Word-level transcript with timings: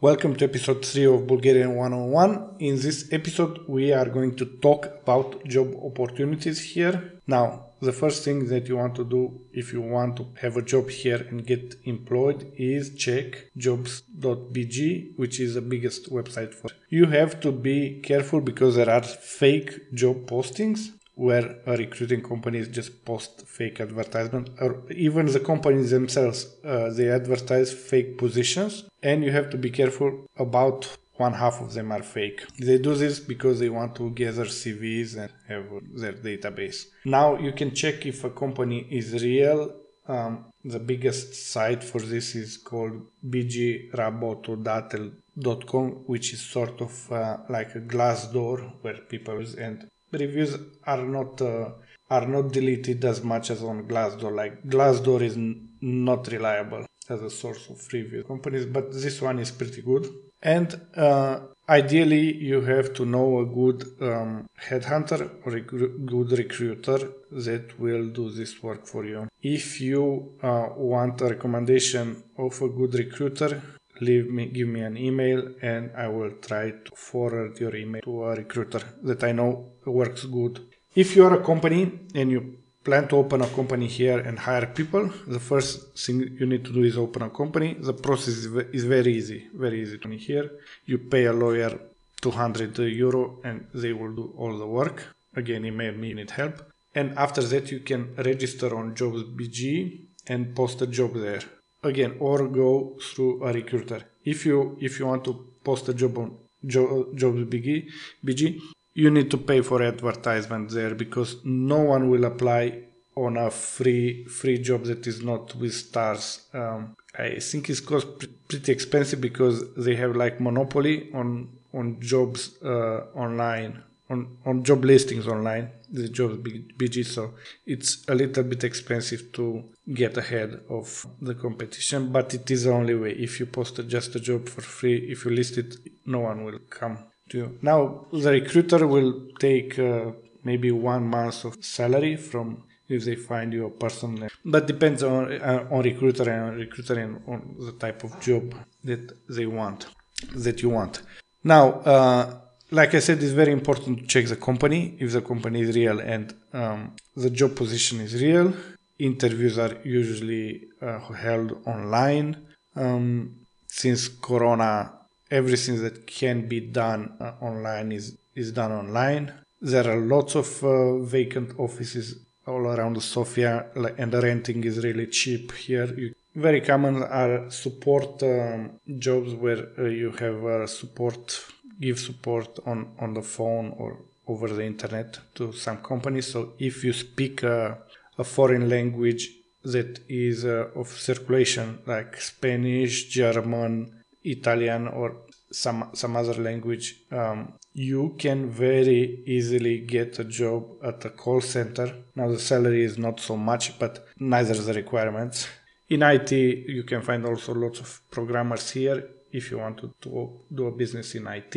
Welcome 0.00 0.36
to 0.36 0.44
episode 0.44 0.84
3 0.84 1.06
of 1.06 1.26
Bulgarian 1.26 1.74
101. 1.74 2.54
In 2.60 2.76
this 2.76 3.12
episode, 3.12 3.64
we 3.66 3.92
are 3.92 4.08
going 4.08 4.36
to 4.36 4.44
talk 4.44 4.86
about 5.02 5.44
job 5.44 5.74
opportunities 5.82 6.60
here. 6.62 7.14
Now, 7.26 7.70
the 7.80 7.92
first 7.92 8.24
thing 8.24 8.46
that 8.46 8.68
you 8.68 8.76
want 8.76 8.94
to 8.94 9.04
do 9.04 9.40
if 9.52 9.72
you 9.72 9.80
want 9.80 10.16
to 10.18 10.28
have 10.40 10.56
a 10.56 10.62
job 10.62 10.88
here 10.88 11.26
and 11.28 11.44
get 11.44 11.74
employed 11.82 12.52
is 12.56 12.94
check 12.94 13.50
jobs.bg, 13.56 15.16
which 15.16 15.40
is 15.40 15.54
the 15.54 15.62
biggest 15.62 16.12
website 16.12 16.54
for. 16.54 16.70
You 16.88 17.06
have 17.06 17.40
to 17.40 17.50
be 17.50 18.00
careful 18.00 18.40
because 18.40 18.76
there 18.76 18.90
are 18.90 19.02
fake 19.02 19.92
job 19.94 20.26
postings 20.26 20.92
where 21.26 21.46
a 21.66 21.76
recruiting 21.76 22.22
companies 22.22 22.68
just 22.68 23.04
post 23.04 23.46
fake 23.46 23.80
advertisement 23.80 24.48
or 24.60 24.82
even 25.06 25.26
the 25.26 25.40
companies 25.40 25.90
themselves 25.90 26.38
uh, 26.64 26.88
they 26.90 27.08
advertise 27.10 27.72
fake 27.72 28.16
positions 28.16 28.84
and 29.02 29.24
you 29.24 29.32
have 29.32 29.50
to 29.50 29.58
be 29.58 29.70
careful 29.70 30.10
about 30.36 30.96
one 31.18 31.34
half 31.34 31.60
of 31.60 31.74
them 31.74 31.90
are 31.90 32.04
fake. 32.04 32.44
They 32.60 32.78
do 32.78 32.94
this 32.94 33.18
because 33.18 33.58
they 33.58 33.68
want 33.68 33.96
to 33.96 34.10
gather 34.10 34.44
CVs 34.44 35.16
and 35.16 35.32
have 35.48 35.66
their 36.00 36.12
database. 36.12 36.86
Now 37.04 37.36
you 37.36 37.50
can 37.52 37.74
check 37.74 38.06
if 38.06 38.22
a 38.22 38.30
company 38.30 38.86
is 38.88 39.20
real. 39.20 39.74
Um, 40.06 40.44
the 40.64 40.78
biggest 40.78 41.34
site 41.52 41.82
for 41.82 42.00
this 42.00 42.36
is 42.36 42.56
called 42.56 43.02
bgrabotodatel.com, 43.28 45.90
which 46.06 46.32
is 46.32 46.40
sort 46.40 46.80
of 46.80 47.12
uh, 47.12 47.38
like 47.48 47.74
a 47.74 47.80
Glassdoor 47.80 48.74
where 48.82 48.98
people 48.98 49.44
and 49.58 49.88
reviews 50.12 50.56
are 50.84 51.04
not 51.04 51.40
uh, 51.42 51.70
are 52.10 52.26
not 52.26 52.52
deleted 52.52 53.04
as 53.04 53.22
much 53.22 53.50
as 53.50 53.62
on 53.62 53.86
Glassdoor. 53.86 54.34
Like 54.34 54.64
Glassdoor 54.64 55.20
is 55.22 55.36
n- 55.36 55.68
not 55.80 56.28
reliable 56.28 56.86
as 57.08 57.22
a 57.22 57.30
source 57.30 57.68
of 57.70 57.86
review 57.92 58.22
companies, 58.24 58.66
but 58.66 58.92
this 58.92 59.20
one 59.20 59.38
is 59.38 59.50
pretty 59.50 59.82
good. 59.82 60.06
And 60.42 60.80
uh, 60.96 61.40
ideally, 61.68 62.36
you 62.36 62.60
have 62.62 62.94
to 62.94 63.04
know 63.04 63.40
a 63.40 63.46
good 63.46 63.84
um, 64.00 64.46
headhunter 64.68 65.30
or 65.44 65.56
a 65.56 65.60
good 65.60 66.32
recruiter 66.32 66.98
that 67.32 67.78
will 67.78 68.08
do 68.08 68.30
this 68.30 68.62
work 68.62 68.86
for 68.86 69.04
you. 69.04 69.28
If 69.42 69.80
you 69.80 70.32
uh, 70.42 70.68
want 70.76 71.20
a 71.20 71.26
recommendation 71.26 72.22
of 72.36 72.60
a 72.62 72.68
good 72.68 72.94
recruiter, 72.94 73.62
leave 74.00 74.30
me 74.30 74.46
give 74.46 74.68
me 74.68 74.80
an 74.80 74.96
email 74.96 75.40
and 75.62 75.90
I 75.96 76.08
will 76.08 76.32
try 76.48 76.70
to 76.70 76.92
forward 76.94 77.58
your 77.60 77.74
email 77.74 78.02
to 78.02 78.24
a 78.24 78.34
recruiter 78.36 78.82
that 79.02 79.24
I 79.24 79.32
know 79.32 79.72
works 79.84 80.24
good. 80.24 80.60
If 80.94 81.16
you 81.16 81.24
are 81.26 81.34
a 81.40 81.44
company 81.44 81.82
and 82.14 82.30
you 82.30 82.58
plan 82.84 83.08
to 83.08 83.16
open 83.16 83.42
a 83.42 83.46
company 83.48 83.86
here 83.86 84.18
and 84.18 84.38
hire 84.38 84.66
people, 84.66 85.10
the 85.26 85.40
first 85.40 85.98
thing 85.98 86.36
you 86.40 86.46
need 86.46 86.64
to 86.64 86.72
do 86.72 86.82
is 86.82 86.96
open 86.96 87.22
a 87.22 87.30
company. 87.30 87.76
The 87.78 87.92
process 87.92 88.46
is 88.78 88.84
very 88.84 89.12
easy, 89.14 89.48
very 89.54 89.82
easy 89.82 89.98
to 89.98 90.08
here. 90.08 90.50
You 90.86 90.98
pay 90.98 91.24
a 91.26 91.32
lawyer 91.32 91.78
200 92.20 92.78
euro 92.78 93.40
and 93.44 93.66
they 93.74 93.92
will 93.92 94.14
do 94.14 94.34
all 94.36 94.56
the 94.56 94.66
work. 94.66 95.04
Again, 95.36 95.64
email 95.66 95.92
me, 95.92 96.14
need 96.14 96.30
help. 96.30 96.62
And 96.94 97.16
after 97.18 97.42
that, 97.42 97.70
you 97.70 97.80
can 97.80 98.14
register 98.16 98.74
on 98.76 98.94
JobsBG 98.94 100.06
and 100.26 100.54
post 100.56 100.82
a 100.82 100.86
job 100.86 101.14
there 101.14 101.42
again 101.82 102.16
or 102.18 102.48
go 102.48 102.96
through 103.00 103.44
a 103.44 103.52
recruiter. 103.52 104.02
If 104.24 104.44
you 104.46 104.76
if 104.80 104.98
you 104.98 105.06
want 105.06 105.24
to 105.24 105.46
post 105.64 105.88
a 105.88 105.94
job 105.94 106.18
on 106.18 106.36
jo- 106.66 107.08
jobs 107.14 107.44
bg 107.44 107.88
bg 108.24 108.60
you 108.94 109.10
need 109.10 109.30
to 109.30 109.38
pay 109.38 109.60
for 109.60 109.82
advertisement 109.82 110.70
there 110.70 110.94
because 110.94 111.36
no 111.44 111.78
one 111.78 112.10
will 112.10 112.24
apply 112.24 112.82
on 113.14 113.36
a 113.36 113.50
free 113.50 114.24
free 114.24 114.58
job 114.58 114.84
that 114.84 115.06
is 115.06 115.22
not 115.22 115.54
with 115.56 115.74
stars. 115.74 116.46
Um, 116.52 116.96
i 117.18 117.38
think 117.40 117.68
it's 117.70 117.80
cost 117.80 118.06
pretty 118.48 118.70
expensive 118.70 119.20
because 119.20 119.74
they 119.74 119.96
have 119.96 120.14
like 120.14 120.40
monopoly 120.40 121.10
on 121.12 121.48
on 121.72 122.00
jobs 122.00 122.62
uh, 122.62 122.98
online 123.14 123.82
on, 124.10 124.38
on 124.44 124.62
job 124.62 124.84
listings 124.84 125.26
online, 125.26 125.70
the 125.90 126.08
jobs 126.08 126.36
BG, 126.36 127.04
so 127.04 127.34
it's 127.66 128.04
a 128.08 128.14
little 128.14 128.42
bit 128.42 128.64
expensive 128.64 129.32
to 129.32 129.64
get 129.92 130.16
ahead 130.16 130.60
of 130.68 131.06
the 131.20 131.34
competition, 131.34 132.10
but 132.10 132.32
it 132.34 132.50
is 132.50 132.64
the 132.64 132.72
only 132.72 132.94
way. 132.94 133.12
If 133.12 133.38
you 133.40 133.46
post 133.46 133.80
just 133.86 134.14
a 134.16 134.20
job 134.20 134.48
for 134.48 134.62
free, 134.62 134.96
if 135.10 135.24
you 135.24 135.30
list 135.30 135.58
it, 135.58 135.76
no 136.06 136.20
one 136.20 136.44
will 136.44 136.58
come 136.70 136.98
to 137.30 137.38
you. 137.38 137.58
Now, 137.62 138.06
the 138.12 138.30
recruiter 138.30 138.86
will 138.86 139.28
take 139.38 139.78
uh, 139.78 140.12
maybe 140.42 140.70
one 140.70 141.06
month 141.06 141.44
of 141.44 141.62
salary 141.62 142.16
from 142.16 142.64
if 142.88 143.04
they 143.04 143.16
find 143.16 143.52
you 143.52 143.66
a 143.66 143.70
person, 143.70 144.30
but 144.46 144.66
depends 144.66 145.02
on 145.02 145.30
uh, 145.30 145.66
on 145.70 145.82
recruiter 145.82 146.30
and 146.30 146.56
recruiter 146.56 146.98
and 146.98 147.22
on 147.28 147.56
the 147.58 147.72
type 147.72 148.02
of 148.02 148.18
job 148.18 148.54
that 148.84 149.12
they 149.28 149.44
want, 149.44 149.86
that 150.34 150.62
you 150.62 150.70
want. 150.70 151.02
Now. 151.44 151.72
Uh, 151.80 152.40
like 152.70 152.94
I 152.94 153.00
said, 153.00 153.22
it's 153.22 153.32
very 153.32 153.52
important 153.52 153.98
to 154.00 154.06
check 154.06 154.26
the 154.26 154.36
company 154.36 154.96
if 154.98 155.12
the 155.12 155.22
company 155.22 155.62
is 155.62 155.74
real 155.74 156.00
and 156.00 156.34
um, 156.52 156.92
the 157.16 157.30
job 157.30 157.56
position 157.56 158.00
is 158.00 158.20
real. 158.22 158.52
Interviews 158.98 159.58
are 159.58 159.76
usually 159.84 160.68
uh, 160.82 160.98
held 161.12 161.62
online. 161.66 162.36
Um, 162.76 163.36
since 163.66 164.08
Corona, 164.08 164.92
everything 165.30 165.82
that 165.82 166.06
can 166.06 166.48
be 166.48 166.60
done 166.60 167.12
uh, 167.20 167.32
online 167.40 167.92
is 167.92 168.16
is 168.34 168.52
done 168.52 168.72
online. 168.72 169.32
There 169.60 169.86
are 169.90 169.96
lots 169.96 170.34
of 170.36 170.48
uh, 170.62 170.98
vacant 170.98 171.58
offices 171.58 172.06
all 172.46 172.66
around 172.66 173.02
Sofia, 173.02 173.66
and 173.98 174.12
the 174.12 174.20
renting 174.20 174.64
is 174.64 174.82
really 174.84 175.06
cheap 175.06 175.52
here. 175.52 175.92
You, 175.96 176.14
very 176.34 176.60
common 176.60 177.02
are 177.02 177.50
support 177.50 178.22
um, 178.22 178.70
jobs 178.98 179.34
where 179.34 179.66
uh, 179.78 179.84
you 179.84 180.10
have 180.12 180.44
uh, 180.44 180.66
support 180.66 181.44
give 181.80 181.98
support 181.98 182.58
on, 182.66 182.88
on 182.98 183.14
the 183.14 183.22
phone 183.22 183.74
or 183.78 183.98
over 184.26 184.48
the 184.48 184.64
internet 184.64 185.18
to 185.34 185.52
some 185.52 185.78
companies. 185.78 186.30
So 186.32 186.52
if 186.58 186.84
you 186.84 186.92
speak 186.92 187.42
a, 187.42 187.78
a 188.18 188.24
foreign 188.24 188.68
language 188.68 189.30
that 189.64 190.00
is 190.08 190.44
uh, 190.44 190.68
of 190.74 190.88
circulation, 190.88 191.78
like 191.86 192.20
Spanish, 192.20 193.08
German, 193.08 194.02
Italian, 194.24 194.88
or 194.88 195.16
some 195.50 195.90
some 195.94 196.16
other 196.16 196.34
language, 196.34 196.96
um, 197.10 197.54
you 197.72 198.14
can 198.18 198.50
very 198.50 199.22
easily 199.26 199.78
get 199.78 200.18
a 200.18 200.24
job 200.24 200.64
at 200.82 201.04
a 201.04 201.10
call 201.10 201.40
center. 201.40 201.94
Now 202.14 202.28
the 202.28 202.38
salary 202.38 202.84
is 202.84 202.98
not 202.98 203.20
so 203.20 203.36
much, 203.36 203.78
but 203.78 204.06
neither 204.18 204.54
the 204.54 204.74
requirements. 204.74 205.48
In 205.88 206.02
IT, 206.02 206.32
you 206.32 206.82
can 206.82 207.00
find 207.00 207.24
also 207.24 207.54
lots 207.54 207.80
of 207.80 208.00
programmers 208.10 208.70
here 208.70 209.02
if 209.32 209.50
you 209.50 209.58
want 209.58 209.78
to, 209.78 209.94
to 210.00 210.30
do 210.54 210.66
a 210.66 210.72
business 210.72 211.14
in 211.14 211.26
IT. 211.26 211.56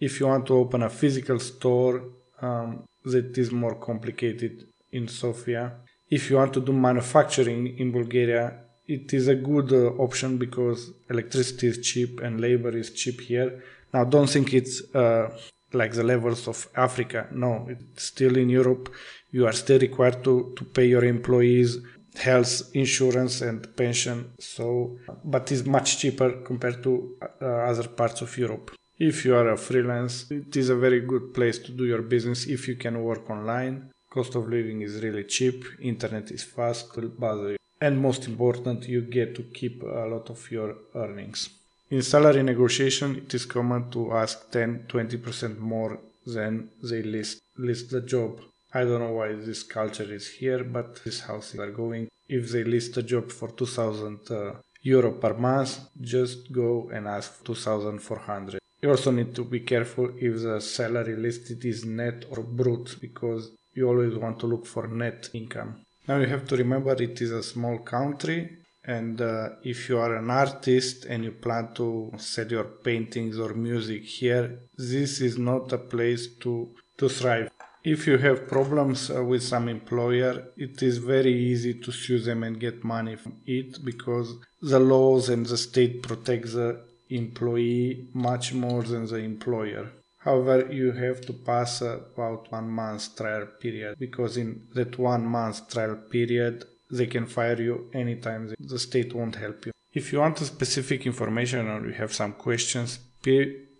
If 0.00 0.20
you 0.20 0.26
want 0.26 0.46
to 0.46 0.54
open 0.54 0.82
a 0.82 0.90
physical 0.90 1.38
store, 1.38 2.02
um, 2.40 2.84
that 3.04 3.36
is 3.38 3.50
more 3.50 3.74
complicated 3.76 4.66
in 4.90 5.08
Sofia. 5.08 5.72
If 6.10 6.30
you 6.30 6.36
want 6.36 6.52
to 6.54 6.60
do 6.60 6.72
manufacturing 6.72 7.78
in 7.78 7.90
Bulgaria, 7.90 8.58
it 8.86 9.12
is 9.12 9.28
a 9.28 9.34
good 9.34 9.72
uh, 9.72 10.02
option 10.02 10.38
because 10.38 10.92
electricity 11.08 11.68
is 11.68 11.78
cheap 11.78 12.20
and 12.20 12.40
labor 12.40 12.76
is 12.76 12.90
cheap 12.90 13.20
here. 13.20 13.62
Now, 13.94 14.04
don't 14.04 14.28
think 14.28 14.52
it's 14.52 14.82
uh, 14.94 15.30
like 15.72 15.92
the 15.92 16.02
levels 16.02 16.48
of 16.48 16.68
Africa. 16.76 17.28
No, 17.32 17.66
it's 17.68 18.04
still 18.04 18.36
in 18.36 18.48
Europe. 18.50 18.92
You 19.30 19.46
are 19.46 19.52
still 19.52 19.78
required 19.78 20.22
to, 20.24 20.52
to 20.56 20.64
pay 20.64 20.86
your 20.86 21.04
employees 21.04 21.78
health 22.16 22.70
insurance 22.74 23.40
and 23.40 23.74
pension 23.76 24.32
so 24.38 24.96
but 25.24 25.50
is 25.50 25.64
much 25.64 25.98
cheaper 25.98 26.30
compared 26.44 26.82
to 26.82 27.16
uh, 27.40 27.46
other 27.70 27.88
parts 27.88 28.20
of 28.20 28.36
Europe. 28.36 28.70
If 28.98 29.24
you 29.24 29.34
are 29.34 29.50
a 29.50 29.56
freelance 29.56 30.30
it 30.30 30.56
is 30.56 30.68
a 30.68 30.76
very 30.76 31.00
good 31.00 31.34
place 31.34 31.58
to 31.58 31.72
do 31.72 31.84
your 31.84 32.02
business 32.02 32.46
if 32.46 32.68
you 32.68 32.76
can 32.76 33.02
work 33.02 33.28
online. 33.30 33.90
Cost 34.10 34.34
of 34.34 34.48
living 34.48 34.82
is 34.82 35.02
really 35.02 35.24
cheap 35.24 35.64
internet 35.80 36.30
is 36.30 36.42
fast 36.42 36.94
will 36.96 37.08
bother 37.08 37.50
you 37.52 37.56
and 37.80 38.00
most 38.00 38.26
important 38.28 38.86
you 38.86 39.00
get 39.00 39.34
to 39.34 39.42
keep 39.42 39.82
a 39.82 40.06
lot 40.12 40.30
of 40.30 40.50
your 40.50 40.76
earnings. 40.94 41.48
In 41.90 42.02
salary 42.02 42.42
negotiation 42.42 43.16
it 43.16 43.34
is 43.34 43.46
common 43.46 43.90
to 43.90 44.12
ask 44.12 44.50
10 44.50 44.86
20% 44.88 45.58
more 45.58 45.98
than 46.26 46.68
they 46.82 47.02
list 47.02 47.40
list 47.56 47.90
the 47.90 48.00
job 48.00 48.40
I 48.74 48.84
don't 48.84 49.00
know 49.00 49.12
why 49.12 49.34
this 49.34 49.62
culture 49.62 50.10
is 50.14 50.28
here, 50.28 50.64
but 50.64 51.04
this 51.04 51.16
is 51.16 51.20
how 51.20 51.40
are 51.62 51.70
going. 51.70 52.08
If 52.26 52.50
they 52.50 52.64
list 52.64 52.96
a 52.96 53.02
job 53.02 53.30
for 53.30 53.48
2000 53.50 54.30
uh, 54.30 54.52
euro 54.82 55.12
per 55.12 55.34
month, 55.34 55.78
just 56.00 56.50
go 56.50 56.88
and 56.90 57.06
ask 57.06 57.44
2400. 57.44 58.60
You 58.80 58.90
also 58.90 59.10
need 59.10 59.34
to 59.34 59.44
be 59.44 59.60
careful 59.60 60.12
if 60.16 60.42
the 60.42 60.58
salary 60.60 61.16
listed 61.16 61.62
is 61.66 61.84
net 61.84 62.24
or 62.30 62.42
brut 62.42 62.96
because 63.00 63.50
you 63.74 63.88
always 63.88 64.14
want 64.16 64.40
to 64.40 64.46
look 64.46 64.64
for 64.64 64.88
net 64.88 65.28
income. 65.34 65.84
Now 66.08 66.16
you 66.16 66.26
have 66.26 66.46
to 66.48 66.56
remember 66.56 66.92
it 66.94 67.20
is 67.20 67.30
a 67.30 67.42
small 67.42 67.78
country 67.78 68.56
and 68.84 69.20
uh, 69.20 69.50
if 69.62 69.88
you 69.88 69.98
are 69.98 70.16
an 70.16 70.30
artist 70.30 71.04
and 71.04 71.22
you 71.24 71.32
plan 71.32 71.74
to 71.74 72.10
sell 72.16 72.48
your 72.48 72.64
paintings 72.64 73.38
or 73.38 73.54
music 73.54 74.02
here, 74.02 74.60
this 74.76 75.20
is 75.20 75.38
not 75.38 75.72
a 75.72 75.78
place 75.78 76.26
to, 76.40 76.74
to 76.98 77.08
thrive 77.08 77.50
if 77.84 78.06
you 78.06 78.16
have 78.18 78.48
problems 78.48 79.10
uh, 79.10 79.24
with 79.24 79.42
some 79.42 79.68
employer, 79.68 80.44
it 80.56 80.82
is 80.82 80.98
very 80.98 81.32
easy 81.32 81.74
to 81.74 81.90
sue 81.90 82.20
them 82.20 82.42
and 82.44 82.60
get 82.60 82.84
money 82.84 83.16
from 83.16 83.36
it 83.46 83.84
because 83.84 84.34
the 84.60 84.78
laws 84.78 85.28
and 85.28 85.46
the 85.46 85.56
state 85.56 86.02
protect 86.02 86.52
the 86.52 86.80
employee 87.10 88.08
much 88.12 88.54
more 88.54 88.82
than 88.82 89.06
the 89.06 89.16
employer. 89.16 89.90
However, 90.18 90.72
you 90.72 90.92
have 90.92 91.20
to 91.22 91.32
pass 91.32 91.80
about 91.80 92.50
one 92.52 92.70
month 92.70 93.16
trial 93.16 93.46
period 93.60 93.98
because 93.98 94.36
in 94.36 94.68
that 94.74 94.98
one 94.98 95.26
month 95.26 95.68
trial 95.68 95.96
period, 95.96 96.64
they 96.90 97.06
can 97.06 97.26
fire 97.26 97.60
you 97.60 97.90
anytime. 97.92 98.54
The 98.60 98.78
state 98.78 99.12
won't 99.14 99.34
help 99.34 99.66
you. 99.66 99.72
If 99.92 100.12
you 100.12 100.20
want 100.20 100.38
specific 100.38 101.06
information 101.06 101.68
or 101.68 101.86
you 101.86 101.94
have 101.94 102.14
some 102.14 102.34
questions, 102.34 103.00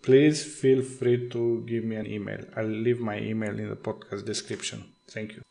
please 0.02 0.44
feel 0.44 0.82
free 0.82 1.28
to 1.30 1.64
give 1.66 1.84
me 1.84 1.96
an 1.96 2.06
email. 2.06 2.44
I'll 2.56 2.66
leave 2.66 3.00
my 3.00 3.18
email 3.18 3.58
in 3.58 3.68
the 3.68 3.76
podcast 3.76 4.24
description. 4.24 4.84
Thank 5.08 5.32
you. 5.34 5.42